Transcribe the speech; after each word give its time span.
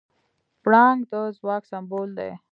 پړانګ 0.63 0.99
د 1.11 1.13
ځواک 1.37 1.63
سمبول 1.71 2.09
دی. 2.19 2.31